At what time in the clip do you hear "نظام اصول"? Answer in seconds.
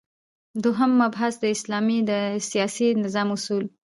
3.03-3.63